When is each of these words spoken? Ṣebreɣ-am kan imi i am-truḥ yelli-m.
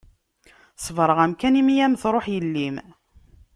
Ṣebreɣ-am 0.85 1.33
kan 1.39 1.59
imi 1.59 1.73
i 1.75 1.81
am-truḥ 1.85 2.25
yelli-m. 2.33 2.77